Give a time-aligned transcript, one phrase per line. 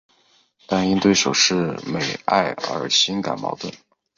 [0.65, 3.71] 但因对手是美爱而心感矛盾。